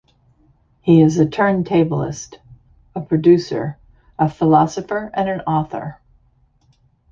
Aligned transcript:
He 0.81 0.99
is 0.99 1.19
a 1.19 1.27
turntablist, 1.27 2.39
a 2.95 3.01
producer, 3.01 3.77
a 4.17 4.27
philosopher, 4.29 5.11
and 5.13 5.29
an 5.29 5.41
author. 5.41 6.01